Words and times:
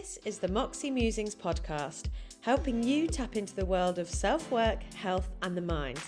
This 0.00 0.18
is 0.24 0.38
the 0.38 0.48
Moxie 0.48 0.90
Musings 0.90 1.34
podcast, 1.34 2.06
helping 2.40 2.82
you 2.82 3.06
tap 3.06 3.36
into 3.36 3.54
the 3.54 3.66
world 3.66 3.98
of 3.98 4.08
self 4.08 4.50
work, 4.50 4.82
health, 4.94 5.28
and 5.42 5.54
the 5.54 5.60
mind. 5.60 6.00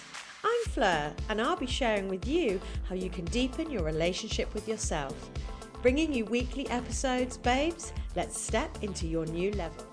I'm 0.43 0.71
Fleur, 0.71 1.12
and 1.29 1.39
I'll 1.39 1.57
be 1.57 1.66
sharing 1.66 2.09
with 2.09 2.27
you 2.27 2.59
how 2.89 2.95
you 2.95 3.11
can 3.11 3.27
deepen 3.27 3.70
your 3.70 3.83
relationship 3.83 4.55
with 4.55 4.66
yourself. 4.66 5.30
Bringing 5.83 6.11
you 6.11 6.25
weekly 6.25 6.66
episodes, 6.70 7.37
babes, 7.37 7.93
let's 8.16 8.41
step 8.41 8.83
into 8.83 9.07
your 9.07 9.27
new 9.27 9.51
level. 9.51 9.84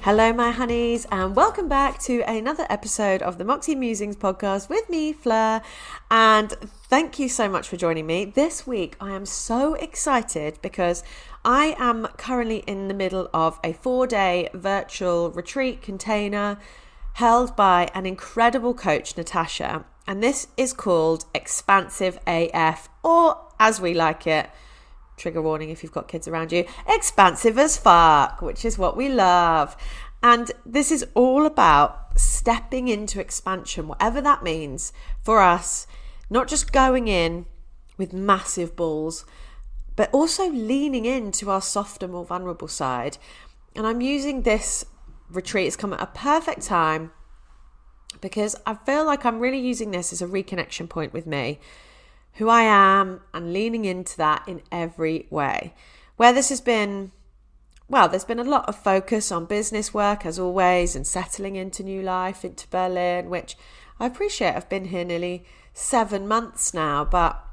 Hello, 0.00 0.32
my 0.32 0.50
honeys, 0.50 1.06
and 1.12 1.36
welcome 1.36 1.68
back 1.68 2.00
to 2.00 2.22
another 2.22 2.66
episode 2.68 3.22
of 3.22 3.38
the 3.38 3.44
Moxie 3.44 3.76
Musings 3.76 4.16
podcast 4.16 4.68
with 4.68 4.90
me, 4.90 5.12
Fleur. 5.12 5.62
And 6.10 6.52
thank 6.92 7.18
you 7.18 7.26
so 7.26 7.48
much 7.48 7.70
for 7.70 7.78
joining 7.78 8.04
me. 8.04 8.26
This 8.26 8.66
week, 8.66 8.96
I 9.00 9.12
am 9.12 9.24
so 9.24 9.72
excited 9.72 10.58
because 10.60 11.02
I 11.42 11.74
am 11.78 12.06
currently 12.18 12.58
in 12.66 12.88
the 12.88 12.92
middle 12.92 13.30
of 13.32 13.58
a 13.64 13.72
four 13.72 14.06
day 14.06 14.50
virtual 14.52 15.30
retreat 15.30 15.80
container 15.80 16.58
held 17.14 17.56
by 17.56 17.88
an 17.94 18.04
incredible 18.04 18.74
coach, 18.74 19.16
Natasha. 19.16 19.86
And 20.06 20.22
this 20.22 20.48
is 20.58 20.74
called 20.74 21.24
Expansive 21.34 22.18
AF, 22.26 22.90
or 23.02 23.40
as 23.58 23.80
we 23.80 23.94
like 23.94 24.26
it, 24.26 24.50
trigger 25.16 25.40
warning 25.40 25.70
if 25.70 25.82
you've 25.82 25.92
got 25.92 26.08
kids 26.08 26.28
around 26.28 26.52
you, 26.52 26.66
expansive 26.86 27.58
as 27.58 27.78
fuck, 27.78 28.42
which 28.42 28.66
is 28.66 28.76
what 28.76 28.98
we 28.98 29.08
love. 29.08 29.78
And 30.22 30.52
this 30.66 30.92
is 30.92 31.06
all 31.14 31.46
about 31.46 32.20
stepping 32.20 32.88
into 32.88 33.18
expansion, 33.18 33.88
whatever 33.88 34.20
that 34.20 34.42
means 34.42 34.92
for 35.22 35.40
us, 35.40 35.86
not 36.32 36.48
just 36.48 36.72
going 36.72 37.08
in 37.08 37.44
with 37.98 38.12
massive 38.12 38.74
balls, 38.74 39.26
but 39.94 40.10
also 40.12 40.50
leaning 40.50 41.04
into 41.04 41.50
our 41.50 41.60
softer, 41.60 42.08
more 42.08 42.24
vulnerable 42.24 42.68
side. 42.68 43.18
And 43.76 43.86
I'm 43.86 44.00
using 44.00 44.42
this 44.42 44.84
retreat, 45.30 45.66
it's 45.66 45.76
come 45.76 45.92
at 45.92 46.00
a 46.00 46.06
perfect 46.06 46.62
time 46.62 47.10
because 48.20 48.56
I 48.66 48.74
feel 48.74 49.04
like 49.04 49.26
I'm 49.26 49.40
really 49.40 49.58
using 49.58 49.90
this 49.90 50.12
as 50.12 50.22
a 50.22 50.26
reconnection 50.26 50.88
point 50.88 51.12
with 51.12 51.26
me 51.26 51.58
who 52.34 52.48
I 52.48 52.62
am 52.62 53.20
and 53.34 53.52
leaning 53.52 53.84
into 53.84 54.16
that 54.16 54.44
in 54.46 54.62
every 54.72 55.26
way. 55.28 55.74
Where 56.16 56.32
this 56.32 56.48
has 56.48 56.62
been, 56.62 57.12
well, 57.88 58.08
there's 58.08 58.24
been 58.24 58.38
a 58.38 58.44
lot 58.44 58.66
of 58.68 58.76
focus 58.76 59.30
on 59.30 59.44
business 59.44 59.92
work 59.92 60.24
as 60.24 60.38
always 60.38 60.96
and 60.96 61.06
settling 61.06 61.56
into 61.56 61.82
new 61.82 62.00
life, 62.00 62.42
into 62.42 62.68
Berlin, 62.68 63.28
which 63.28 63.56
I 64.00 64.06
appreciate. 64.06 64.54
I've 64.54 64.68
been 64.70 64.86
here 64.86 65.04
nearly 65.04 65.44
seven 65.72 66.28
months 66.28 66.74
now, 66.74 67.04
but 67.04 67.44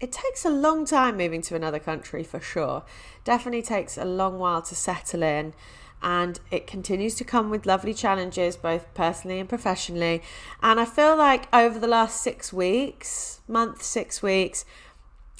it 0.00 0.12
takes 0.12 0.44
a 0.44 0.50
long 0.50 0.84
time 0.84 1.16
moving 1.16 1.42
to 1.42 1.54
another 1.54 1.78
country 1.78 2.22
for 2.22 2.40
sure. 2.40 2.84
Definitely 3.24 3.62
takes 3.62 3.96
a 3.96 4.04
long 4.04 4.38
while 4.38 4.62
to 4.62 4.74
settle 4.74 5.22
in 5.22 5.54
and 6.02 6.38
it 6.50 6.66
continues 6.66 7.14
to 7.14 7.24
come 7.24 7.48
with 7.48 7.64
lovely 7.64 7.94
challenges, 7.94 8.56
both 8.56 8.92
personally 8.92 9.40
and 9.40 9.48
professionally. 9.48 10.22
And 10.62 10.78
I 10.78 10.84
feel 10.84 11.16
like 11.16 11.48
over 11.54 11.78
the 11.78 11.86
last 11.86 12.20
six 12.20 12.52
weeks, 12.52 13.40
month, 13.48 13.82
six 13.82 14.22
weeks, 14.22 14.66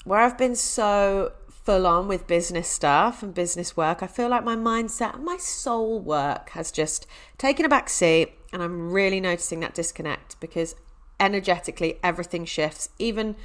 where 0.05 0.19
I've 0.19 0.37
been 0.37 0.55
so 0.55 1.33
full 1.49 1.85
on 1.85 2.07
with 2.07 2.25
business 2.25 2.67
stuff 2.67 3.21
and 3.21 3.33
business 3.33 3.77
work, 3.77 4.01
I 4.01 4.07
feel 4.07 4.29
like 4.29 4.43
my 4.43 4.55
mindset 4.55 5.15
and 5.15 5.23
my 5.23 5.37
soul 5.37 5.99
work 5.99 6.49
has 6.49 6.71
just 6.71 7.05
taken 7.37 7.63
a 7.65 7.69
back 7.69 7.87
seat. 7.87 8.33
And 8.51 8.63
I'm 8.63 8.91
really 8.91 9.19
noticing 9.19 9.59
that 9.59 9.75
disconnect 9.75 10.39
because 10.39 10.75
energetically 11.19 11.99
everything 12.03 12.45
shifts, 12.45 12.89
even 12.99 13.35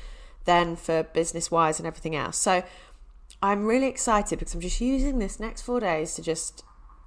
then 0.45 0.77
for 0.77 1.03
business 1.03 1.51
wise 1.51 1.79
and 1.79 1.87
everything 1.87 2.17
else. 2.17 2.37
So 2.37 2.63
I'm 3.43 3.67
really 3.67 3.87
excited 3.87 4.39
because 4.39 4.55
I'm 4.55 4.61
just 4.61 4.81
using 4.81 5.19
this 5.19 5.41
next 5.41 5.63
four 5.63 5.81
days 5.81 6.15
to 6.15 6.23
just 6.23 6.65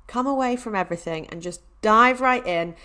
come 0.08 0.28
away 0.28 0.56
from 0.56 0.76
everything 0.76 1.28
and 1.28 1.42
just 1.42 1.62
dive 1.82 2.22
right 2.22 2.46
in, 2.46 2.76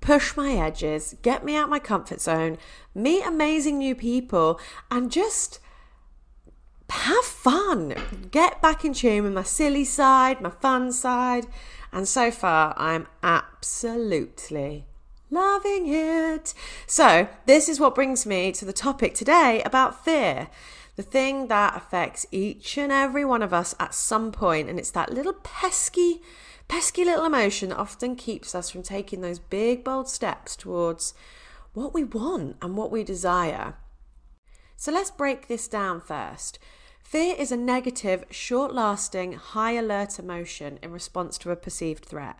push 0.00 0.36
my 0.36 0.52
edges, 0.52 1.16
get 1.22 1.44
me 1.44 1.56
out 1.56 1.68
my 1.68 1.78
comfort 1.78 2.20
zone, 2.20 2.58
meet 2.94 3.24
amazing 3.24 3.78
new 3.78 3.94
people, 3.94 4.60
and 4.90 5.10
just 5.10 5.58
have 6.90 7.24
fun. 7.24 7.94
Get 8.30 8.62
back 8.62 8.84
in 8.84 8.92
tune 8.92 9.24
with 9.24 9.32
my 9.32 9.42
silly 9.42 9.84
side, 9.84 10.40
my 10.40 10.50
fun 10.50 10.92
side. 10.92 11.46
And 11.92 12.06
so 12.06 12.30
far, 12.30 12.74
I'm 12.76 13.06
absolutely 13.22 14.86
loving 15.34 15.88
it. 15.88 16.54
So, 16.86 17.28
this 17.44 17.68
is 17.68 17.78
what 17.78 17.94
brings 17.94 18.24
me 18.24 18.52
to 18.52 18.64
the 18.64 18.72
topic 18.72 19.14
today 19.14 19.62
about 19.64 20.04
fear 20.04 20.48
the 20.96 21.02
thing 21.02 21.48
that 21.48 21.76
affects 21.76 22.24
each 22.30 22.78
and 22.78 22.92
every 22.92 23.24
one 23.24 23.42
of 23.42 23.52
us 23.52 23.74
at 23.80 23.94
some 23.94 24.30
point, 24.30 24.68
and 24.68 24.78
it's 24.78 24.92
that 24.92 25.12
little 25.12 25.32
pesky, 25.32 26.22
pesky 26.68 27.04
little 27.04 27.24
emotion 27.24 27.70
that 27.70 27.78
often 27.78 28.14
keeps 28.14 28.54
us 28.54 28.70
from 28.70 28.82
taking 28.82 29.20
those 29.20 29.40
big, 29.40 29.82
bold 29.82 30.08
steps 30.08 30.54
towards 30.54 31.12
what 31.72 31.92
we 31.92 32.04
want 32.04 32.56
and 32.62 32.76
what 32.76 32.92
we 32.92 33.02
desire. 33.02 33.74
So 34.76 34.92
let's 34.92 35.10
break 35.10 35.48
this 35.48 35.66
down 35.66 36.00
first. 36.00 36.58
Fear 37.02 37.34
is 37.38 37.50
a 37.50 37.56
negative, 37.56 38.24
short 38.30 38.72
lasting, 38.72 39.32
high 39.32 39.72
alert 39.72 40.18
emotion 40.18 40.78
in 40.82 40.92
response 40.92 41.38
to 41.38 41.50
a 41.50 41.56
perceived 41.56 42.04
threat. 42.04 42.38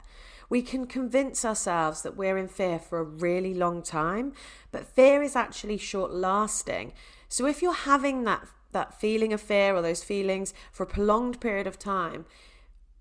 We 0.54 0.62
can 0.62 0.86
convince 0.86 1.44
ourselves 1.44 2.02
that 2.02 2.16
we're 2.16 2.38
in 2.38 2.46
fear 2.46 2.78
for 2.78 3.00
a 3.00 3.02
really 3.02 3.54
long 3.54 3.82
time, 3.82 4.34
but 4.70 4.86
fear 4.86 5.20
is 5.20 5.34
actually 5.34 5.78
short 5.78 6.12
lasting. 6.12 6.92
So 7.28 7.44
if 7.46 7.60
you're 7.60 7.72
having 7.72 8.22
that 8.22 8.46
that 8.70 9.00
feeling 9.00 9.32
of 9.32 9.40
fear 9.40 9.74
or 9.74 9.82
those 9.82 10.04
feelings 10.04 10.54
for 10.70 10.84
a 10.84 10.86
prolonged 10.86 11.40
period 11.40 11.66
of 11.66 11.76
time, 11.76 12.24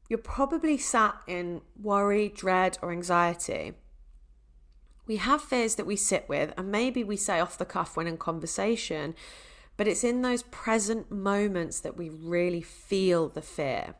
you're 0.10 0.18
probably 0.18 0.80
sat 0.80 1.16
in 1.28 1.62
worry, 1.80 2.28
dread, 2.28 2.80
or 2.82 2.92
anxiety. 2.92 3.74
We 5.06 5.18
have 5.18 5.40
fears 5.44 5.76
that 5.76 5.86
we 5.86 5.96
sit 5.96 6.28
with, 6.28 6.56
and 6.58 6.72
maybe 6.72 7.04
we 7.04 7.18
say 7.18 7.40
off 7.40 7.60
the 7.60 7.66
cuff 7.66 7.96
when 7.96 8.08
in 8.08 8.18
conversation, 8.18 9.14
but 9.78 9.88
it's 9.88 10.04
in 10.04 10.24
those 10.24 10.42
present 10.42 11.12
moments 11.12 11.82
that 11.82 11.98
we 11.98 12.10
really 12.10 12.64
feel 12.64 13.30
the 13.30 13.44
fear. 13.44 13.94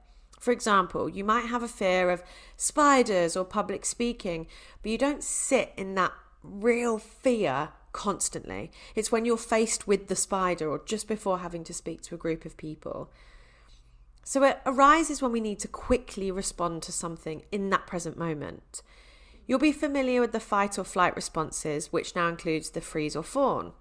For 0.44 0.52
example, 0.52 1.08
you 1.08 1.24
might 1.24 1.46
have 1.46 1.64
a 1.64 1.70
fear 1.70 2.10
of 2.10 2.22
spiders 2.58 3.38
or 3.38 3.46
public 3.46 3.86
speaking, 3.86 4.46
but 4.82 4.92
you 4.92 4.98
don't 4.98 5.24
sit 5.24 5.72
in 5.78 5.96
that 5.96 6.12
real 6.44 6.98
fear 6.98 7.70
constantly. 7.94 8.70
It's 8.94 9.10
when 9.10 9.24
you're 9.24 9.38
faced 9.38 9.88
with 9.88 10.10
the 10.10 10.18
spider 10.18 10.70
or 10.70 10.82
just 10.84 11.08
before 11.08 11.40
having 11.40 11.64
to 11.64 11.74
speak 11.74 12.02
to 12.02 12.16
a 12.16 12.18
group 12.18 12.44
of 12.44 12.58
people. 12.58 13.10
So 14.26 14.44
it 14.44 14.60
arises 14.66 15.22
when 15.22 15.32
we 15.32 15.40
need 15.40 15.60
to 15.60 15.70
quickly 15.70 16.30
respond 16.30 16.84
to 16.84 16.92
something 16.92 17.44
in 17.50 17.70
that 17.70 17.88
present 17.88 18.18
moment. 18.18 18.82
You'll 19.48 19.60
be 19.60 19.72
familiar 19.72 20.20
with 20.20 20.34
the 20.34 20.42
fight 20.42 20.78
or 20.78 20.84
flight 20.84 21.16
responses, 21.16 21.94
which 21.94 22.18
now 22.18 22.28
includes 22.28 22.72
the 22.72 22.82
freeze 22.82 23.16
or 23.16 23.24
fawn. 23.24 23.72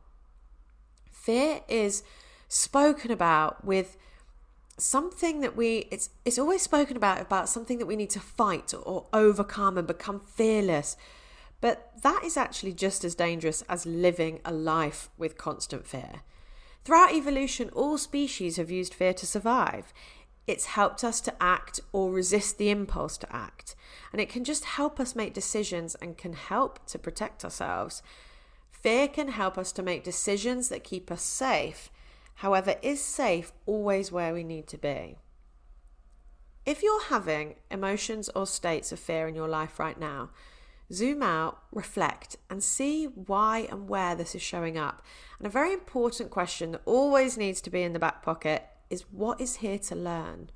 Fear 1.11 1.63
is 1.67 2.05
spoken 2.47 3.11
about 3.11 3.65
with 3.65 3.97
something 4.83 5.41
that 5.41 5.57
we 5.57 5.87
it's 5.91 6.11
it's 6.25 6.39
always 6.39 6.63
spoken 6.63 6.97
about 6.97 7.21
about 7.21 7.49
something 7.49 7.79
that 7.79 7.87
we 7.87 7.97
need 7.97 8.11
to 8.11 8.21
fight 8.21 8.75
or 8.85 9.07
overcome 9.13 9.79
and 9.79 9.87
become 9.87 10.21
fearless 10.21 10.97
but 11.63 11.93
that 12.03 12.25
is 12.25 12.37
actually 12.37 12.73
just 12.73 13.05
as 13.05 13.15
dangerous 13.15 13.63
as 13.69 13.87
living 13.87 14.41
a 14.45 14.53
life 14.53 15.09
with 15.17 15.39
constant 15.39 15.87
fear. 15.87 16.23
Throughout 16.85 17.15
evolution, 17.15 17.71
all 17.73 17.97
species 17.97 18.57
have 18.57 18.69
used 18.69 18.93
fear 18.93 19.15
to 19.15 19.27
survive. 19.27 19.95
It's 20.49 20.67
helped 20.67 21.05
us 21.05 21.21
to 21.21 21.35
act 21.41 21.79
or 21.93 22.11
resist 22.11 22.59
the 22.59 22.69
impulse 22.69 23.17
to 23.19 23.33
act. 23.35 23.77
And 24.11 24.21
it 24.21 24.29
can 24.29 24.43
just 24.43 24.65
help 24.65 24.99
us 24.99 25.15
make 25.15 25.33
decisions 25.33 25.95
and 25.95 26.19
can 26.19 26.33
help 26.33 26.85
to 26.87 26.99
protect 26.99 27.45
ourselves. 27.45 28.03
Fear 28.73 29.07
can 29.07 29.29
help 29.29 29.57
us 29.57 29.71
to 29.73 29.85
make 29.85 30.03
decisions 30.03 30.69
that 30.69 30.83
keep 30.83 31.13
us 31.13 31.23
safe. 31.23 31.93
However, 32.37 32.77
is 32.83 33.03
safe 33.03 33.53
always 33.67 34.11
where 34.11 34.35
we 34.35 34.45
need 34.45 34.67
to 34.69 34.79
be? 34.79 35.19
If 36.65 36.83
you're 36.83 37.05
having 37.05 37.57
emotions 37.71 38.29
or 38.35 38.47
states 38.47 38.93
of 38.93 39.01
fear 39.01 39.27
in 39.29 39.35
your 39.35 39.49
life 39.49 39.79
right 39.79 39.99
now, 39.99 40.31
Zoom 40.93 41.23
out, 41.23 41.63
reflect, 41.73 42.37
and 42.51 42.63
see 42.63 43.07
why 43.07 43.67
and 43.71 43.89
where 43.89 44.15
this 44.15 44.35
is 44.35 44.43
showing 44.43 44.77
up. 44.77 45.03
And 45.39 45.47
a 45.47 45.51
very 45.51 45.73
important 45.73 46.31
question 46.31 46.73
that 46.73 46.83
always 46.85 47.39
needs 47.39 47.61
to 47.63 47.71
be 47.71 47.83
in 47.83 47.95
the 47.95 47.99
back 47.99 48.23
pocket 48.23 48.67
is 48.91 49.05
what 49.11 49.41
is 49.41 49.57
here 49.57 49.79
to 49.79 49.95
learn? 49.95 50.51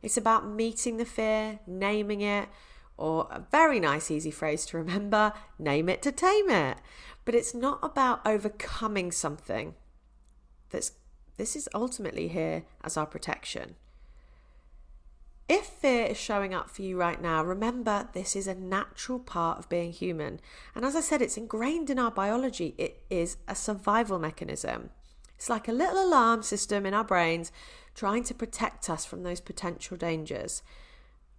It's 0.00 0.16
about 0.16 0.48
meeting 0.48 0.96
the 0.96 1.04
fear, 1.04 1.58
naming 1.66 2.20
it, 2.20 2.48
or 2.96 3.26
a 3.30 3.40
very 3.50 3.80
nice, 3.80 4.10
easy 4.10 4.30
phrase 4.30 4.64
to 4.66 4.76
remember 4.76 5.32
name 5.58 5.88
it 5.88 6.02
to 6.02 6.12
tame 6.12 6.50
it. 6.50 6.78
But 7.24 7.34
it's 7.34 7.54
not 7.54 7.80
about 7.82 8.20
overcoming 8.24 9.10
something. 9.10 9.74
That's, 10.70 10.92
this 11.36 11.56
is 11.56 11.68
ultimately 11.74 12.28
here 12.28 12.64
as 12.82 12.96
our 12.96 13.06
protection. 13.06 13.76
If 15.48 15.64
fear 15.64 16.04
is 16.06 16.18
showing 16.18 16.52
up 16.52 16.68
for 16.68 16.82
you 16.82 16.98
right 16.98 17.20
now, 17.20 17.42
remember 17.42 18.08
this 18.12 18.36
is 18.36 18.46
a 18.46 18.54
natural 18.54 19.18
part 19.18 19.58
of 19.58 19.68
being 19.70 19.92
human. 19.92 20.40
And 20.74 20.84
as 20.84 20.94
I 20.94 21.00
said, 21.00 21.22
it's 21.22 21.38
ingrained 21.38 21.88
in 21.88 21.98
our 21.98 22.10
biology, 22.10 22.74
it 22.76 23.02
is 23.08 23.38
a 23.48 23.54
survival 23.54 24.18
mechanism. 24.18 24.90
It's 25.36 25.48
like 25.48 25.68
a 25.68 25.72
little 25.72 26.04
alarm 26.04 26.42
system 26.42 26.84
in 26.84 26.92
our 26.92 27.04
brains 27.04 27.50
trying 27.94 28.24
to 28.24 28.34
protect 28.34 28.90
us 28.90 29.06
from 29.06 29.22
those 29.22 29.40
potential 29.40 29.96
dangers. 29.96 30.62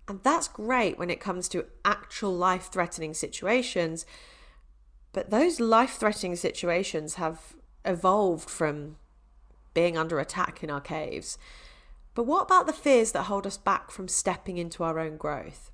And 0.07 0.23
that's 0.23 0.47
great 0.47 0.97
when 0.97 1.11
it 1.11 1.19
comes 1.19 1.47
to 1.49 1.65
actual 1.85 2.33
life 2.33 2.69
threatening 2.71 3.13
situations. 3.13 4.07
But 5.13 5.29
those 5.29 5.59
life 5.59 5.97
threatening 5.99 6.35
situations 6.35 7.15
have 7.15 7.55
evolved 7.85 8.49
from 8.49 8.95
being 9.73 9.97
under 9.97 10.19
attack 10.19 10.63
in 10.63 10.69
our 10.69 10.81
caves. 10.81 11.37
But 12.15 12.23
what 12.23 12.43
about 12.43 12.67
the 12.67 12.73
fears 12.73 13.11
that 13.13 13.23
hold 13.23 13.47
us 13.47 13.57
back 13.57 13.91
from 13.91 14.07
stepping 14.07 14.57
into 14.57 14.83
our 14.83 14.99
own 14.99 15.17
growth? 15.17 15.71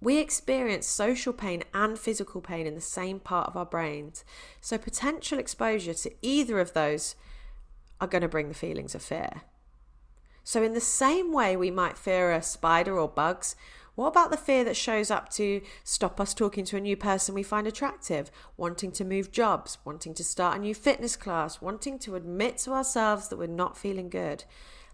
We 0.00 0.18
experience 0.18 0.86
social 0.86 1.32
pain 1.32 1.64
and 1.72 1.98
physical 1.98 2.40
pain 2.40 2.66
in 2.66 2.74
the 2.74 2.80
same 2.80 3.18
part 3.18 3.48
of 3.48 3.56
our 3.56 3.64
brains. 3.64 4.24
So, 4.60 4.76
potential 4.76 5.38
exposure 5.38 5.94
to 5.94 6.12
either 6.20 6.60
of 6.60 6.74
those 6.74 7.16
are 8.00 8.06
going 8.06 8.22
to 8.22 8.28
bring 8.28 8.48
the 8.48 8.54
feelings 8.54 8.94
of 8.94 9.02
fear. 9.02 9.42
So, 10.44 10.62
in 10.62 10.74
the 10.74 10.80
same 10.80 11.32
way 11.32 11.56
we 11.56 11.70
might 11.70 11.98
fear 11.98 12.30
a 12.30 12.42
spider 12.42 12.98
or 12.98 13.08
bugs, 13.08 13.56
what 13.96 14.08
about 14.08 14.30
the 14.30 14.36
fear 14.36 14.62
that 14.64 14.76
shows 14.76 15.10
up 15.10 15.30
to 15.30 15.62
stop 15.82 16.20
us 16.20 16.34
talking 16.34 16.66
to 16.66 16.76
a 16.76 16.80
new 16.80 16.98
person 16.98 17.34
we 17.34 17.42
find 17.42 17.66
attractive, 17.66 18.30
wanting 18.58 18.92
to 18.92 19.06
move 19.06 19.32
jobs, 19.32 19.78
wanting 19.86 20.12
to 20.14 20.22
start 20.22 20.58
a 20.58 20.60
new 20.60 20.74
fitness 20.74 21.16
class, 21.16 21.62
wanting 21.62 21.98
to 22.00 22.14
admit 22.14 22.58
to 22.58 22.72
ourselves 22.72 23.28
that 23.28 23.38
we're 23.38 23.46
not 23.46 23.76
feeling 23.76 24.10
good? 24.10 24.44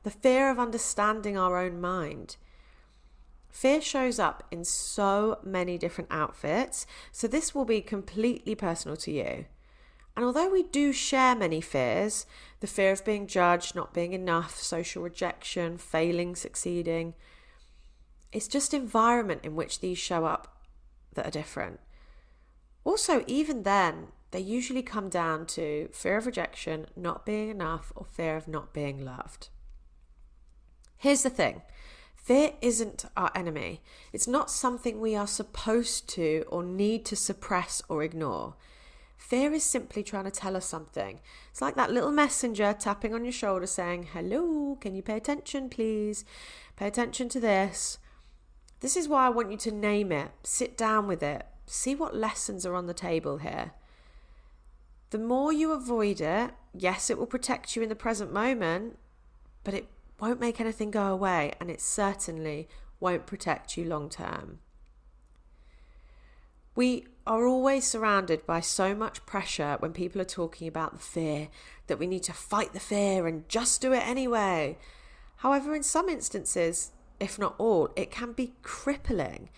The 0.04 0.10
fear 0.10 0.50
of 0.50 0.60
understanding 0.60 1.36
our 1.36 1.58
own 1.58 1.80
mind. 1.80 2.36
Fear 3.50 3.80
shows 3.80 4.20
up 4.20 4.44
in 4.52 4.64
so 4.64 5.40
many 5.42 5.78
different 5.78 6.10
outfits, 6.12 6.86
so 7.10 7.26
this 7.26 7.52
will 7.54 7.64
be 7.64 7.80
completely 7.80 8.54
personal 8.54 8.96
to 8.98 9.10
you. 9.10 9.46
And 10.16 10.24
although 10.24 10.48
we 10.48 10.62
do 10.62 10.92
share 10.92 11.34
many 11.34 11.60
fears 11.60 12.24
the 12.60 12.66
fear 12.68 12.92
of 12.92 13.04
being 13.04 13.26
judged, 13.26 13.74
not 13.74 13.92
being 13.92 14.12
enough, 14.12 14.58
social 14.60 15.02
rejection, 15.02 15.76
failing, 15.76 16.36
succeeding 16.36 17.14
it's 18.32 18.48
just 18.48 18.74
environment 18.74 19.40
in 19.44 19.54
which 19.54 19.80
these 19.80 19.98
show 19.98 20.24
up 20.24 20.62
that 21.14 21.26
are 21.26 21.30
different. 21.30 21.80
Also, 22.84 23.22
even 23.26 23.62
then, 23.62 24.08
they 24.32 24.40
usually 24.40 24.82
come 24.82 25.08
down 25.08 25.46
to 25.46 25.88
fear 25.92 26.16
of 26.16 26.26
rejection, 26.26 26.86
not 26.96 27.26
being 27.26 27.50
enough, 27.50 27.92
or 27.94 28.04
fear 28.04 28.36
of 28.36 28.48
not 28.48 28.72
being 28.72 29.04
loved. 29.04 29.48
Here's 30.96 31.22
the 31.22 31.30
thing 31.30 31.62
Fear 32.14 32.52
isn't 32.60 33.04
our 33.16 33.32
enemy. 33.34 33.82
It's 34.12 34.28
not 34.28 34.50
something 34.50 35.00
we 35.00 35.16
are 35.16 35.26
supposed 35.26 36.08
to 36.10 36.44
or 36.48 36.62
need 36.62 37.04
to 37.06 37.16
suppress 37.16 37.82
or 37.88 38.02
ignore. 38.02 38.54
Fear 39.16 39.54
is 39.54 39.64
simply 39.64 40.02
trying 40.02 40.24
to 40.24 40.30
tell 40.30 40.56
us 40.56 40.66
something. 40.66 41.20
It's 41.50 41.60
like 41.60 41.74
that 41.74 41.90
little 41.90 42.12
messenger 42.12 42.74
tapping 42.78 43.14
on 43.14 43.24
your 43.24 43.32
shoulder 43.32 43.66
saying, 43.66 44.08
Hello, 44.12 44.76
can 44.80 44.94
you 44.94 45.02
pay 45.02 45.16
attention, 45.16 45.68
please? 45.68 46.24
Pay 46.76 46.86
attention 46.86 47.28
to 47.30 47.40
this. 47.40 47.98
This 48.82 48.96
is 48.96 49.08
why 49.08 49.26
I 49.26 49.30
want 49.30 49.52
you 49.52 49.56
to 49.58 49.70
name 49.70 50.10
it, 50.10 50.32
sit 50.42 50.76
down 50.76 51.06
with 51.06 51.22
it, 51.22 51.46
see 51.66 51.94
what 51.94 52.16
lessons 52.16 52.66
are 52.66 52.74
on 52.74 52.88
the 52.88 52.92
table 52.92 53.38
here. 53.38 53.70
The 55.10 55.18
more 55.18 55.52
you 55.52 55.70
avoid 55.70 56.20
it, 56.20 56.50
yes, 56.74 57.08
it 57.08 57.16
will 57.16 57.26
protect 57.26 57.76
you 57.76 57.82
in 57.82 57.88
the 57.88 57.94
present 57.94 58.32
moment, 58.32 58.98
but 59.62 59.72
it 59.72 59.86
won't 60.18 60.40
make 60.40 60.60
anything 60.60 60.90
go 60.90 61.06
away 61.12 61.52
and 61.60 61.70
it 61.70 61.80
certainly 61.80 62.68
won't 62.98 63.24
protect 63.24 63.76
you 63.76 63.84
long 63.84 64.08
term. 64.08 64.58
We 66.74 67.06
are 67.24 67.46
always 67.46 67.86
surrounded 67.86 68.44
by 68.46 68.58
so 68.58 68.96
much 68.96 69.24
pressure 69.26 69.76
when 69.78 69.92
people 69.92 70.20
are 70.20 70.24
talking 70.24 70.66
about 70.66 70.94
the 70.94 70.98
fear 70.98 71.50
that 71.86 72.00
we 72.00 72.08
need 72.08 72.24
to 72.24 72.32
fight 72.32 72.72
the 72.72 72.80
fear 72.80 73.28
and 73.28 73.48
just 73.48 73.80
do 73.80 73.92
it 73.92 74.04
anyway. 74.04 74.76
However, 75.36 75.72
in 75.76 75.84
some 75.84 76.08
instances, 76.08 76.90
if 77.20 77.38
not 77.38 77.54
all, 77.58 77.90
it 77.96 78.10
can 78.10 78.32
be 78.32 78.54
crippling. 78.62 79.48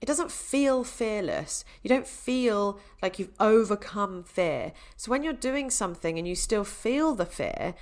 It 0.00 0.06
doesn't 0.06 0.32
feel 0.32 0.82
fearless. 0.82 1.64
You 1.82 1.88
don't 1.88 2.08
feel 2.08 2.80
like 3.00 3.18
you've 3.18 3.30
overcome 3.38 4.24
fear. 4.24 4.72
So 4.96 5.10
when 5.10 5.22
you're 5.22 5.32
doing 5.32 5.70
something 5.70 6.18
and 6.18 6.26
you 6.26 6.34
still 6.34 6.64
feel 6.64 7.14
the 7.14 7.24
fear, 7.24 7.74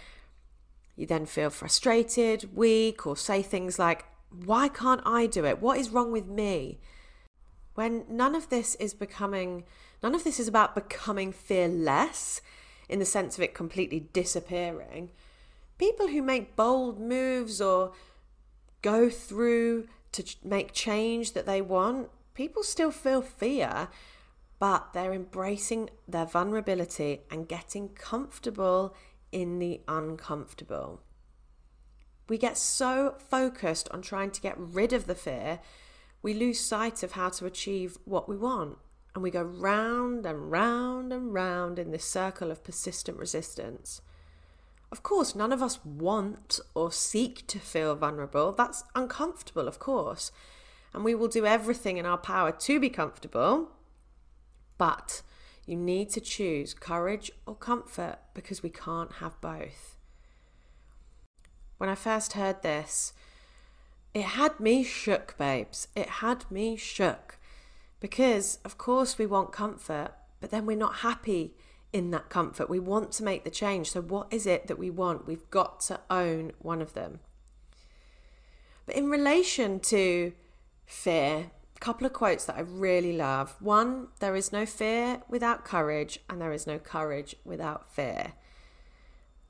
you 0.97 1.07
then 1.07 1.25
feel 1.25 1.49
frustrated, 1.49 2.55
weak, 2.55 3.07
or 3.07 3.17
say 3.17 3.41
things 3.41 3.79
like, 3.79 4.05
Why 4.45 4.69
can't 4.69 5.01
I 5.07 5.27
do 5.27 5.47
it? 5.47 5.63
What 5.63 5.79
is 5.79 5.89
wrong 5.89 6.13
with 6.13 6.27
me? 6.27 6.79
When 7.75 8.05
none 8.07 8.35
of 8.35 8.51
this 8.51 8.75
is 8.75 8.93
becoming, 8.93 9.65
none 10.03 10.15
of 10.15 10.23
this 10.23 10.39
is 10.39 10.47
about 10.47 10.75
becoming 10.75 11.33
fearless 11.33 12.43
in 12.91 12.99
the 12.99 13.07
sense 13.07 13.39
of 13.39 13.43
it 13.43 13.55
completely 13.55 14.09
disappearing. 14.13 15.11
People 15.79 16.09
who 16.09 16.21
make 16.21 16.57
bold 16.57 17.01
moves 17.01 17.63
or 17.63 17.93
go 18.83 19.11
through 19.11 19.89
to 20.13 20.25
make 20.43 20.73
change 20.73 21.33
that 21.33 21.47
they 21.47 21.61
want, 21.61 22.11
people 22.35 22.63
still 22.63 22.91
feel 22.91 23.23
fear, 23.23 23.89
but 24.59 24.93
they're 24.93 25.13
embracing 25.13 25.91
their 26.07 26.27
vulnerability 26.27 27.21
and 27.31 27.49
getting 27.49 27.89
comfortable 27.91 28.95
in 29.33 29.59
the 29.59 29.81
uncomfortable. 29.89 31.01
We 32.29 32.39
get 32.39 32.57
so 32.57 33.17
focused 33.19 33.89
on 33.91 34.03
trying 34.03 34.31
to 34.33 34.41
get 34.41 34.55
rid 34.57 34.93
of 34.93 35.07
the 35.07 35.15
fear, 35.15 35.61
we 36.23 36.35
lose 36.35 36.61
sight 36.61 37.03
of 37.03 37.13
how 37.13 37.31
to 37.31 37.47
achieve 37.47 37.99
what 38.05 38.29
we 38.29 38.37
want. 38.37 38.79
And 39.15 39.23
we 39.23 39.31
go 39.31 39.43
round 39.43 40.25
and 40.27 40.51
round 40.51 41.13
and 41.13 41.35
round 41.35 41.79
in 41.79 41.91
this 41.91 42.05
circle 42.05 42.51
of 42.51 42.63
persistent 42.63 43.19
resistance. 43.19 44.01
Of 44.93 45.03
course, 45.03 45.35
none 45.35 45.53
of 45.53 45.63
us 45.63 45.85
want 45.85 46.59
or 46.75 46.91
seek 46.91 47.47
to 47.47 47.61
feel 47.61 47.95
vulnerable. 47.95 48.53
That's 48.53 48.83
uncomfortable, 48.95 49.69
of 49.69 49.79
course. 49.79 50.33
And 50.93 51.05
we 51.05 51.15
will 51.15 51.29
do 51.29 51.47
everything 51.47 51.97
in 51.97 52.07
our 52.07 52.19
power 52.19 52.51
to 52.51 52.81
be 52.81 52.91
comfortable. 52.91 53.71
But 54.79 55.23
you 55.65 55.77
need 55.77 56.11
to 56.11 56.21
choose 56.21 56.75
courage 56.75 57.31
or 57.47 57.55
comfort 57.55 58.17
because 58.35 58.63
we 58.63 58.71
can't 58.71 59.13
have 59.15 59.41
both. 59.41 59.97
When 61.79 61.89
I 61.89 61.95
first 61.95 62.33
heard 62.33 62.63
this, 62.63 63.13
it 64.13 64.25
had 64.25 64.59
me 64.59 64.83
shook, 64.83 65.39
babes. 65.39 65.87
It 65.95 66.09
had 66.09 66.51
me 66.51 66.77
shook. 66.77 67.39
Because, 68.01 68.59
of 68.65 68.77
course, 68.77 69.19
we 69.19 69.27
want 69.27 69.53
comfort, 69.53 70.11
but 70.41 70.51
then 70.51 70.67
we're 70.67 70.77
not 70.77 70.97
happy 70.97 71.55
in 71.93 72.11
that 72.11 72.29
comfort. 72.29 72.71
We 72.71 72.79
want 72.79 73.13
to 73.13 73.25
make 73.25 73.45
the 73.45 73.51
change. 73.51 73.91
So, 73.91 74.01
what 74.01 74.29
is 74.31 74.47
it 74.47 74.67
that 74.67 74.79
we 74.79 74.91
want? 74.91 75.27
We've 75.27 75.49
got 75.51 75.81
to 75.83 76.01
own 76.09 76.53
one 76.59 76.81
of 76.81 76.95
them. 76.95 77.21
But 78.87 78.97
in 78.97 79.11
relation 79.11 79.81
to 79.81 80.33
fear, 80.87 81.51
a 81.77 81.81
couple 81.81 82.07
of 82.07 82.13
quotes 82.13 82.45
that 82.45 82.57
I 82.57 82.61
really 82.61 83.13
love. 83.13 83.57
One, 83.61 84.09
there 84.21 84.37
is 84.37 84.53
no 84.53 84.67
fear 84.67 85.23
without 85.29 85.65
courage, 85.65 86.19
and 86.29 86.41
there 86.41 86.53
is 86.53 86.67
no 86.67 86.79
courage 86.79 87.37
without 87.45 87.93
fear. 87.93 88.33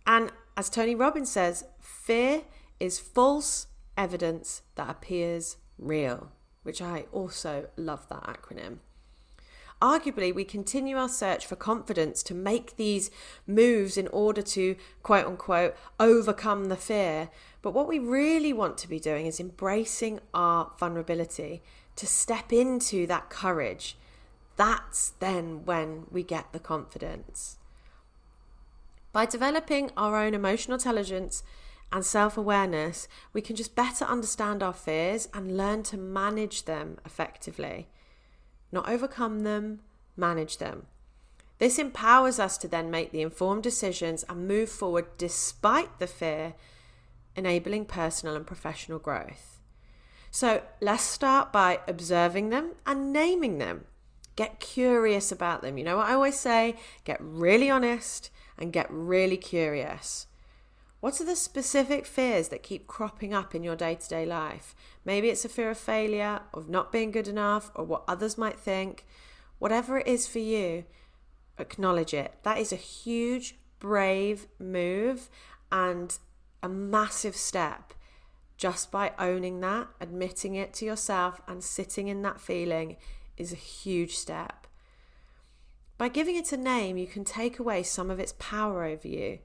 And 0.07 0.33
as 0.57 0.71
Tony 0.71 0.95
Robbins 0.95 1.31
says, 1.31 1.65
fear 1.81 2.43
is 2.79 2.99
false 2.99 3.67
evidence 3.97 4.63
that 4.75 4.91
appears 4.91 5.57
real, 5.79 6.33
which 6.63 6.83
I 6.83 7.07
also 7.13 7.69
love 7.77 8.09
that 8.09 8.25
acronym. 8.25 8.79
Arguably, 9.81 10.35
we 10.35 10.45
continue 10.45 10.97
our 10.97 11.09
search 11.09 11.47
for 11.47 11.57
confidence 11.57 12.23
to 12.25 12.35
make 12.35 12.77
these 12.77 13.11
moves 13.47 13.97
in 13.97 14.09
order 14.09 14.43
to 14.43 14.77
quote 15.03 15.27
unquote 15.27 15.75
overcome 15.99 16.67
the 16.67 16.77
fear. 16.77 17.31
But 17.63 17.73
what 17.73 17.89
we 17.89 17.99
really 17.99 18.53
want 18.53 18.77
to 18.79 18.89
be 18.89 19.01
doing 19.01 19.25
is 19.27 19.41
embracing 19.41 20.21
our 20.35 20.73
vulnerability 20.79 21.63
to 21.97 22.07
step 22.07 22.53
into 22.53 23.07
that 23.07 23.31
courage, 23.31 23.97
that's 24.57 25.11
then 25.21 25.65
when 25.65 26.07
we 26.11 26.23
get 26.23 26.53
the 26.53 26.59
confidence. 26.59 27.59
By 29.13 29.27
developing 29.27 29.91
our 29.97 30.17
own 30.17 30.35
emotional 30.35 30.77
intelligence 30.77 31.43
and 31.91 32.05
self 32.05 32.37
awareness, 32.37 33.09
we 33.33 33.41
can 33.41 33.57
just 33.57 33.75
better 33.75 34.05
understand 34.05 34.63
our 34.63 34.73
fears 34.73 35.29
and 35.35 35.57
learn 35.57 35.83
to 35.85 35.97
manage 35.97 36.65
them 36.65 36.99
effectively. 37.05 37.89
Not 38.73 38.89
overcome 38.89 39.41
them, 39.41 39.81
manage 40.17 40.59
them. 40.59 40.87
This 41.59 41.79
empowers 41.79 42.39
us 42.39 42.57
to 42.59 42.69
then 42.69 42.91
make 42.91 43.13
the 43.13 43.21
informed 43.21 43.63
decisions 43.63 44.25
and 44.29 44.49
move 44.49 44.71
forward 44.71 45.07
despite 45.19 45.99
the 45.99 46.07
fear, 46.07 46.55
enabling 47.37 47.85
personal 47.85 48.35
and 48.35 48.47
professional 48.47 48.99
growth. 48.99 49.59
So 50.31 50.63
let's 50.81 51.03
start 51.03 51.53
by 51.53 51.81
observing 51.87 52.51
them 52.51 52.73
and 52.87 53.13
naming 53.13 53.59
them. 53.59 53.85
Get 54.37 54.61
curious 54.61 55.31
about 55.31 55.61
them. 55.61 55.77
You 55.77 55.85
know 55.85 55.99
what 55.99 56.09
I 56.09 56.15
always 56.15 56.39
say? 56.39 56.77
Get 57.05 57.19
really 57.21 57.69
honest 57.69 58.31
and 58.57 58.73
get 58.73 58.87
really 58.91 59.37
curious. 59.37 60.27
What 61.01 61.19
are 61.21 61.25
the 61.25 61.37
specific 61.37 62.05
fears 62.05 62.49
that 62.49 62.63
keep 62.63 62.87
cropping 62.87 63.33
up 63.33 63.55
in 63.55 63.65
your 63.65 63.77
day 63.77 63.95
to 63.95 64.09
day 64.09 64.27
life? 64.27 64.75
Maybe 65.05 65.31
it's 65.31 65.47
a 65.47 65.49
fear 65.49 65.71
of 65.71 65.79
failure, 65.79 66.41
of 66.53 66.69
not 66.69 66.93
being 66.93 67.11
good 67.11 67.27
enough, 67.27 67.71
or 67.75 67.85
what 67.85 68.05
others 68.07 68.37
might 68.37 68.59
think. 68.59 69.07
Whatever 69.59 69.99
it 69.99 70.07
is 70.07 70.27
for 70.27 70.41
you, 70.41 70.85
acknowledge 71.59 72.13
it. 72.13 72.35
That 72.43 72.59
is 72.59 72.73
a 72.73 72.77
huge 72.77 73.57
brave 73.79 74.47
move 74.59 75.31
and 75.73 76.19
a 76.63 76.69
massive 76.69 77.35
step 77.35 77.95
just 78.61 78.91
by 78.91 79.13
owning 79.19 79.61
that, 79.61 79.89
admitting 80.03 80.55
it 80.55 80.75
to 80.75 80.85
yourself, 80.85 81.41
and 81.49 81.65
sitting 81.65 82.09
in 82.09 82.21
that 82.21 82.39
feeling 82.39 82.99
is 83.39 83.53
a 83.53 83.57
huge 83.57 84.17
step. 84.17 84.67
By 85.97 86.09
giving 86.09 86.37
it 86.37 86.53
a 86.53 86.59
name, 86.59 86.99
you 86.99 87.07
can 87.07 87.25
take 87.25 87.59
away 87.59 87.83
some 87.83 88.11
of 88.11 88.21
its 88.21 88.35
power 88.39 88.85
over 88.85 89.09
you. 89.09 89.39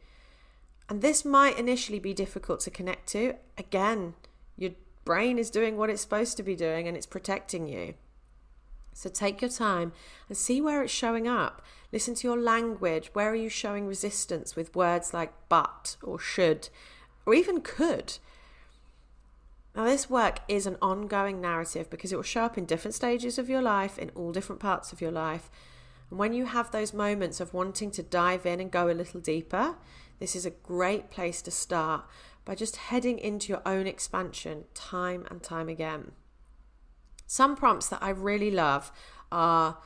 And 0.88 1.01
this 1.01 1.25
might 1.25 1.58
initially 1.58 2.00
be 2.00 2.13
difficult 2.13 2.60
to 2.62 2.70
connect 2.70 3.08
to. 3.10 3.36
Again, 3.58 4.13
your 4.58 4.72
brain 5.04 5.39
is 5.39 5.50
doing 5.50 5.77
what 5.77 5.89
it's 5.89 6.01
supposed 6.01 6.38
to 6.38 6.44
be 6.44 6.56
doing 6.56 6.88
and 6.88 6.96
it's 6.96 7.06
protecting 7.06 7.68
you. 7.68 7.96
So 8.94 9.10
take 9.10 9.42
your 9.42 9.50
time 9.50 9.92
and 10.30 10.38
see 10.38 10.62
where 10.62 10.82
it's 10.82 10.94
showing 10.94 11.27
up. 11.27 11.62
Listen 11.92 12.15
to 12.15 12.27
your 12.27 12.39
language. 12.39 13.10
Where 13.13 13.32
are 13.32 13.36
you 13.36 13.50
showing 13.50 13.88
resistance 13.88 14.56
with 14.56 14.75
words 14.75 15.13
like 15.13 15.34
but 15.50 15.98
or 16.01 16.18
should 16.18 16.70
or 17.25 17.34
even 17.34 17.62
could? 17.62 18.20
Now, 19.75 19.84
this 19.84 20.10
work 20.10 20.39
is 20.48 20.65
an 20.65 20.77
ongoing 20.82 21.42
narrative 21.42 21.89
because 21.89 22.13
it 22.13 22.15
will 22.15 22.24
show 22.24 22.44
up 22.44 22.58
in 22.58 22.63
different 22.63 22.96
stages 22.96 23.38
of 23.38 23.50
your 23.50 23.62
life, 23.62 24.00
in 24.00 24.10
all 24.15 24.32
different 24.32 24.62
parts 24.62 24.94
of 24.94 25.01
your 25.01 25.12
life. 25.12 25.50
And 26.10 26.18
when 26.18 26.32
you 26.32 26.46
have 26.46 26.72
those 26.72 26.94
moments 26.94 27.42
of 27.42 27.54
wanting 27.54 27.92
to 27.92 28.04
dive 28.04 28.46
in 28.46 28.62
and 28.62 28.72
go 28.72 28.89
a 28.89 28.94
little 28.94 29.20
deeper, 29.20 29.75
this 30.20 30.36
is 30.36 30.46
a 30.46 30.52
great 30.52 31.10
place 31.10 31.42
to 31.44 31.52
start 31.52 32.06
by 32.46 32.56
just 32.56 32.76
heading 32.76 33.18
into 33.20 33.52
your 33.52 33.62
own 33.66 33.88
expansion 33.88 34.66
time 34.74 35.26
and 35.30 35.42
time 35.42 35.68
again. 35.68 36.12
Some 37.28 37.56
prompts 37.56 37.90
that 37.90 38.04
I 38.04 38.10
really 38.10 38.52
love 38.52 38.92
are 39.32 39.78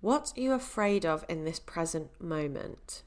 What 0.00 0.32
are 0.36 0.40
you 0.40 0.52
afraid 0.52 1.04
of 1.04 1.24
in 1.28 1.44
this 1.44 1.58
present 1.58 2.10
moment? 2.20 3.02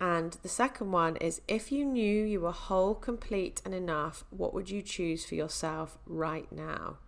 And 0.00 0.34
the 0.42 0.48
second 0.48 0.92
one 0.92 1.16
is 1.16 1.40
if 1.48 1.72
you 1.72 1.84
knew 1.84 2.24
you 2.24 2.40
were 2.40 2.52
whole, 2.52 2.94
complete, 2.94 3.60
and 3.64 3.74
enough, 3.74 4.24
what 4.30 4.54
would 4.54 4.70
you 4.70 4.80
choose 4.80 5.24
for 5.24 5.34
yourself 5.34 5.98
right 6.06 6.50
now? 6.52 6.98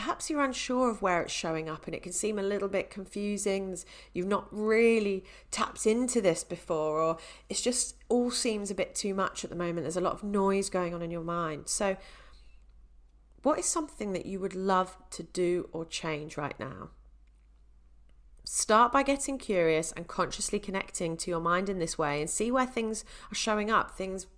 Perhaps 0.00 0.30
you're 0.30 0.42
unsure 0.42 0.88
of 0.88 1.02
where 1.02 1.20
it's 1.20 1.30
showing 1.30 1.68
up 1.68 1.84
and 1.84 1.94
it 1.94 2.02
can 2.02 2.14
seem 2.14 2.38
a 2.38 2.42
little 2.42 2.68
bit 2.68 2.88
confusing. 2.88 3.76
You've 4.14 4.26
not 4.26 4.48
really 4.50 5.26
tapped 5.50 5.86
into 5.86 6.22
this 6.22 6.42
before, 6.42 6.98
or 6.98 7.18
it's 7.50 7.60
just 7.60 7.96
all 8.08 8.30
seems 8.30 8.70
a 8.70 8.74
bit 8.74 8.94
too 8.94 9.12
much 9.12 9.44
at 9.44 9.50
the 9.50 9.56
moment. 9.56 9.82
There's 9.82 9.98
a 9.98 10.00
lot 10.00 10.14
of 10.14 10.24
noise 10.24 10.70
going 10.70 10.94
on 10.94 11.02
in 11.02 11.10
your 11.10 11.22
mind. 11.22 11.68
So, 11.68 11.98
what 13.42 13.58
is 13.58 13.66
something 13.66 14.14
that 14.14 14.24
you 14.24 14.40
would 14.40 14.54
love 14.54 14.96
to 15.10 15.22
do 15.22 15.68
or 15.70 15.84
change 15.84 16.38
right 16.38 16.58
now? 16.58 16.88
Start 18.42 18.92
by 18.92 19.02
getting 19.02 19.36
curious 19.36 19.92
and 19.92 20.08
consciously 20.08 20.58
connecting 20.58 21.14
to 21.18 21.30
your 21.30 21.40
mind 21.40 21.68
in 21.68 21.78
this 21.78 21.98
way 21.98 22.22
and 22.22 22.30
see 22.30 22.50
where 22.50 22.64
things 22.64 23.04
are 23.30 23.34
showing 23.34 23.70
up. 23.70 23.90
Things 23.90 24.28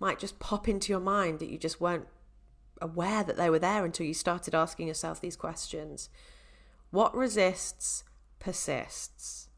might 0.00 0.18
just 0.18 0.40
pop 0.40 0.66
into 0.66 0.92
your 0.92 1.00
mind 1.00 1.38
that 1.38 1.48
you 1.48 1.58
just 1.58 1.80
weren't 1.80 2.08
aware 2.82 3.24
that 3.24 3.36
they 3.36 3.48
were 3.48 3.58
there 3.58 3.84
until 3.84 4.06
you 4.06 4.14
started 4.14 4.54
asking 4.54 4.88
yourself 4.88 5.20
these 5.20 5.36
questions. 5.36 6.10
What 6.90 7.16
resists 7.16 8.04
persists. 8.38 9.48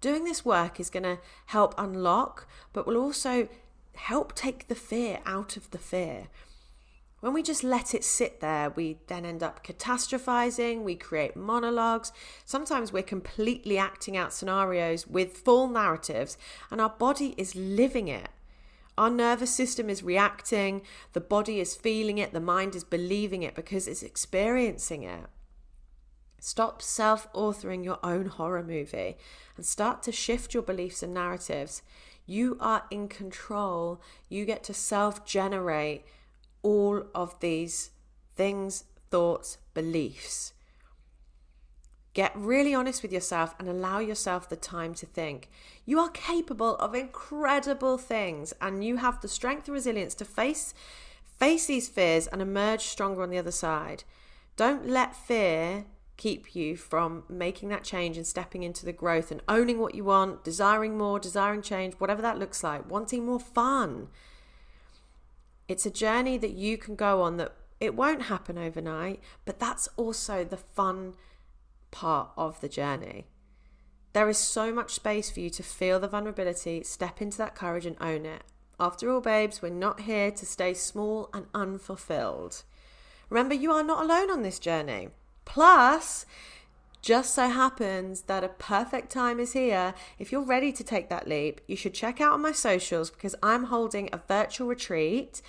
Doing 0.00 0.24
this 0.24 0.44
work 0.44 0.78
is 0.78 0.90
going 0.90 1.02
to 1.02 1.18
help 1.46 1.74
unlock, 1.76 2.46
but 2.72 2.86
will 2.86 2.96
also 2.96 3.48
help 3.96 4.34
take 4.34 4.68
the 4.68 4.74
fear 4.74 5.18
out 5.26 5.56
of 5.56 5.70
the 5.70 5.78
fear. 5.78 6.28
When 7.20 7.34
we 7.34 7.42
just 7.42 7.62
let 7.62 7.94
it 7.94 8.02
sit 8.02 8.40
there, 8.40 8.70
we 8.70 8.98
then 9.08 9.26
end 9.26 9.42
up 9.42 9.62
catastrophizing, 9.62 10.82
we 10.82 10.96
create 10.96 11.36
monologues. 11.36 12.12
Sometimes 12.46 12.92
we're 12.92 13.02
completely 13.02 13.76
acting 13.76 14.16
out 14.16 14.32
scenarios 14.32 15.06
with 15.06 15.36
full 15.36 15.68
narratives, 15.68 16.38
and 16.70 16.80
our 16.80 16.88
body 16.88 17.34
is 17.36 17.54
living 17.54 18.08
it. 18.08 18.30
Our 19.00 19.08
nervous 19.08 19.50
system 19.54 19.88
is 19.88 20.02
reacting, 20.02 20.82
the 21.14 21.22
body 21.22 21.58
is 21.58 21.74
feeling 21.74 22.18
it, 22.18 22.34
the 22.34 22.38
mind 22.38 22.74
is 22.74 22.84
believing 22.84 23.42
it 23.42 23.54
because 23.54 23.88
it's 23.88 24.02
experiencing 24.02 25.04
it. 25.04 25.24
Stop 26.38 26.82
self 26.82 27.32
authoring 27.32 27.82
your 27.82 27.98
own 28.02 28.26
horror 28.26 28.62
movie 28.62 29.16
and 29.56 29.64
start 29.64 30.02
to 30.02 30.12
shift 30.12 30.52
your 30.52 30.62
beliefs 30.62 31.02
and 31.02 31.14
narratives. 31.14 31.80
You 32.26 32.58
are 32.60 32.84
in 32.90 33.08
control, 33.08 34.02
you 34.28 34.44
get 34.44 34.62
to 34.64 34.74
self 34.74 35.24
generate 35.24 36.04
all 36.62 37.04
of 37.14 37.40
these 37.40 37.92
things, 38.36 38.84
thoughts, 39.10 39.56
beliefs. 39.72 40.52
Get 42.12 42.32
really 42.34 42.74
honest 42.74 43.02
with 43.02 43.12
yourself 43.12 43.54
and 43.58 43.68
allow 43.68 44.00
yourself 44.00 44.48
the 44.48 44.56
time 44.56 44.94
to 44.94 45.06
think. 45.06 45.48
You 45.86 46.00
are 46.00 46.10
capable 46.10 46.74
of 46.76 46.94
incredible 46.94 47.98
things 47.98 48.52
and 48.60 48.84
you 48.84 48.96
have 48.96 49.20
the 49.20 49.28
strength 49.28 49.68
and 49.68 49.74
resilience 49.74 50.14
to 50.16 50.24
face 50.24 50.74
face 51.38 51.66
these 51.66 51.88
fears 51.88 52.26
and 52.26 52.42
emerge 52.42 52.82
stronger 52.82 53.22
on 53.22 53.30
the 53.30 53.38
other 53.38 53.50
side. 53.50 54.04
Don't 54.56 54.86
let 54.86 55.16
fear 55.16 55.86
keep 56.18 56.54
you 56.54 56.76
from 56.76 57.22
making 57.30 57.70
that 57.70 57.82
change 57.82 58.18
and 58.18 58.26
stepping 58.26 58.62
into 58.62 58.84
the 58.84 58.92
growth 58.92 59.30
and 59.30 59.40
owning 59.48 59.78
what 59.78 59.94
you 59.94 60.04
want, 60.04 60.44
desiring 60.44 60.98
more, 60.98 61.18
desiring 61.18 61.62
change, 61.62 61.94
whatever 61.94 62.20
that 62.20 62.38
looks 62.38 62.62
like, 62.62 62.90
wanting 62.90 63.24
more 63.24 63.40
fun. 63.40 64.08
It's 65.66 65.86
a 65.86 65.90
journey 65.90 66.36
that 66.36 66.52
you 66.52 66.76
can 66.76 66.94
go 66.94 67.22
on 67.22 67.38
that 67.38 67.54
it 67.80 67.94
won't 67.94 68.24
happen 68.24 68.58
overnight, 68.58 69.20
but 69.46 69.58
that's 69.58 69.88
also 69.96 70.44
the 70.44 70.58
fun 70.58 71.14
part 71.90 72.30
of 72.36 72.60
the 72.60 72.68
journey. 72.68 73.26
There 74.12 74.28
is 74.28 74.38
so 74.38 74.72
much 74.72 74.94
space 74.94 75.30
for 75.30 75.40
you 75.40 75.50
to 75.50 75.62
feel 75.62 76.00
the 76.00 76.08
vulnerability, 76.08 76.82
step 76.82 77.22
into 77.22 77.38
that 77.38 77.54
courage, 77.54 77.86
and 77.86 77.96
own 78.00 78.26
it. 78.26 78.42
After 78.80 79.10
all, 79.10 79.20
babes, 79.20 79.62
we're 79.62 79.68
not 79.68 80.00
here 80.00 80.30
to 80.30 80.46
stay 80.46 80.74
small 80.74 81.28
and 81.32 81.46
unfulfilled. 81.54 82.64
Remember, 83.28 83.54
you 83.54 83.70
are 83.70 83.84
not 83.84 84.02
alone 84.02 84.30
on 84.30 84.42
this 84.42 84.58
journey. 84.58 85.10
Plus, 85.44 86.26
just 87.02 87.34
so 87.34 87.48
happens 87.48 88.22
that 88.22 88.44
a 88.44 88.48
perfect 88.48 89.10
time 89.10 89.38
is 89.38 89.52
here. 89.52 89.94
If 90.18 90.32
you're 90.32 90.42
ready 90.42 90.72
to 90.72 90.84
take 90.84 91.08
that 91.08 91.28
leap, 91.28 91.60
you 91.66 91.76
should 91.76 91.94
check 91.94 92.20
out 92.20 92.32
on 92.32 92.42
my 92.42 92.52
socials 92.52 93.10
because 93.10 93.34
I'm 93.42 93.64
holding 93.64 94.08
a 94.12 94.20
virtual 94.28 94.66
retreat 94.66 95.40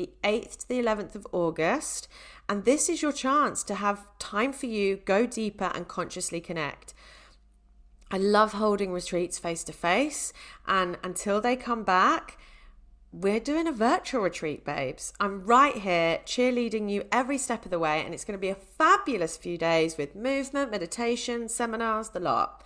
the 0.00 0.10
8th 0.24 0.56
to 0.60 0.68
the 0.68 0.80
11th 0.80 1.14
of 1.14 1.26
August. 1.30 2.08
And 2.48 2.64
this 2.64 2.88
is 2.88 3.02
your 3.02 3.12
chance 3.12 3.62
to 3.64 3.74
have 3.74 4.06
time 4.18 4.52
for 4.54 4.64
you, 4.64 4.96
go 4.96 5.26
deeper, 5.26 5.70
and 5.74 5.86
consciously 5.86 6.40
connect. 6.40 6.94
I 8.10 8.16
love 8.16 8.54
holding 8.54 8.92
retreats 8.92 9.38
face 9.38 9.62
to 9.64 9.74
face. 9.74 10.32
And 10.66 10.96
until 11.04 11.42
they 11.42 11.54
come 11.54 11.84
back, 11.84 12.38
we're 13.12 13.40
doing 13.40 13.66
a 13.68 13.72
virtual 13.72 14.22
retreat, 14.22 14.64
babes. 14.64 15.12
I'm 15.20 15.44
right 15.44 15.76
here 15.76 16.20
cheerleading 16.24 16.90
you 16.90 17.04
every 17.12 17.36
step 17.36 17.66
of 17.66 17.70
the 17.70 17.78
way, 17.78 18.02
and 18.02 18.14
it's 18.14 18.24
going 18.24 18.38
to 18.38 18.40
be 18.40 18.48
a 18.48 18.54
fabulous 18.54 19.36
few 19.36 19.58
days 19.58 19.98
with 19.98 20.16
movement, 20.16 20.70
meditation, 20.70 21.48
seminars, 21.48 22.08
the 22.10 22.20
lot. 22.20 22.64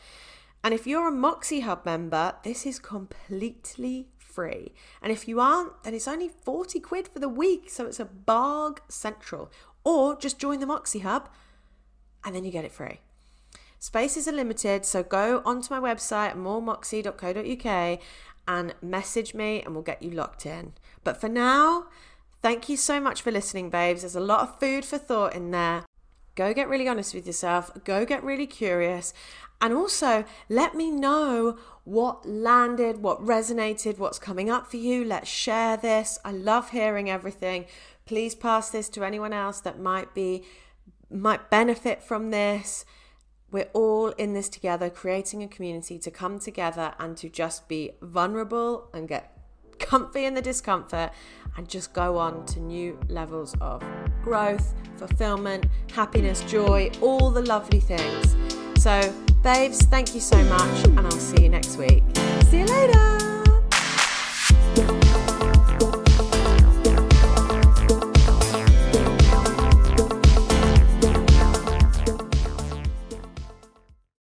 And 0.63 0.73
if 0.73 0.87
you're 0.87 1.09
a 1.09 1.13
Moxie 1.13 1.61
Hub 1.61 1.85
member, 1.85 2.37
this 2.45 2.65
is 2.65 2.79
completely 2.79 4.09
free. 4.35 4.73
And 5.01 5.13
if 5.13 5.29
you 5.29 5.41
aren't, 5.41 5.83
then 5.83 5.95
it's 5.95 6.09
only 6.09 6.29
40 6.29 6.81
quid 6.81 7.09
for 7.09 7.19
the 7.19 7.29
week, 7.29 7.71
so 7.71 7.87
it's 7.87 8.01
a 8.01 8.05
barg 8.05 8.79
central. 8.89 9.51
Or 9.85 10.17
just 10.17 10.39
join 10.39 10.61
the 10.61 10.67
Moxie 10.67 11.01
Hub 11.01 11.29
and 12.25 12.35
then 12.35 12.45
you 12.45 12.51
get 12.51 12.65
it 12.65 12.73
free. 12.73 13.01
Spaces 13.79 14.27
are 14.27 14.33
limited, 14.33 14.85
so 14.87 15.03
go 15.03 15.43
onto 15.45 15.73
my 15.73 15.79
website, 15.79 16.35
moremoxie.co.uk, 16.37 18.01
and 18.49 18.75
message 18.81 19.35
me 19.35 19.63
and 19.63 19.75
we'll 19.75 19.83
get 19.83 20.03
you 20.03 20.11
locked 20.11 20.47
in. 20.47 20.73
But 21.03 21.21
for 21.21 21.29
now, 21.29 21.87
thank 22.41 22.69
you 22.69 22.77
so 22.77 22.99
much 22.99 23.21
for 23.21 23.31
listening, 23.31 23.69
babes. 23.69 24.01
There's 24.01 24.17
a 24.17 24.21
lot 24.21 24.41
of 24.41 24.59
food 24.59 24.85
for 24.85 24.99
thought 24.99 25.35
in 25.35 25.51
there. 25.51 25.85
Go 26.35 26.53
get 26.53 26.69
really 26.69 26.89
honest 26.89 27.15
with 27.15 27.27
yourself, 27.27 27.71
go 27.85 28.05
get 28.05 28.25
really 28.25 28.47
curious, 28.47 29.15
and 29.61 29.73
also 29.73 30.25
let 30.49 30.75
me 30.75 30.91
know 30.91 31.57
what 31.85 32.27
landed, 32.27 33.03
what 33.03 33.25
resonated, 33.25 33.99
what's 33.99 34.19
coming 34.19 34.51
up 34.51 34.67
for 34.67 34.77
you. 34.77 35.05
Let's 35.05 35.29
share 35.29 35.77
this. 35.77 36.19
I 36.25 36.33
love 36.33 36.71
hearing 36.71 37.09
everything. 37.09 37.67
Please 38.05 38.35
pass 38.35 38.71
this 38.71 38.89
to 38.91 39.05
anyone 39.05 39.33
else 39.33 39.61
that 39.61 39.79
might 39.79 40.15
be 40.15 40.45
might 41.11 41.51
benefit 41.51 42.03
from 42.03 42.31
this. 42.31 42.85
We're 43.53 43.71
all 43.73 44.09
in 44.09 44.33
this 44.33 44.49
together, 44.49 44.91
creating 44.91 45.45
a 45.45 45.49
community 45.49 45.99
to 46.01 46.11
come 46.11 46.41
together 46.41 46.95
and 46.99 47.17
to 47.19 47.29
just 47.29 47.69
be 47.69 47.93
vulnerable 48.03 48.89
and 48.93 49.07
get 49.07 49.44
comfy 49.79 50.25
in 50.25 50.35
the 50.35 50.43
discomfort 50.43 51.11
and 51.57 51.69
just 51.69 51.93
go 51.93 52.19
on 52.19 52.45
to 52.47 52.61
new 52.61 52.99
levels 53.09 53.55
of 53.61 53.83
growth, 54.23 54.75
fulfillment, 54.97 55.67
happiness, 55.93 56.43
joy, 56.43 56.91
all 57.01 57.31
the 57.31 57.43
lovely 57.43 57.81
things. 57.81 58.37
So, 58.83 59.13
babes, 59.43 59.83
thank 59.83 60.15
you 60.15 60.21
so 60.21 60.43
much, 60.45 60.85
and 60.85 61.01
I'll 61.01 61.11
see 61.13 61.45
you 61.45 61.49
next 61.49 61.77
week. 61.77 62.03
See 62.51 62.61
you 62.61 62.67
later. 62.67 63.34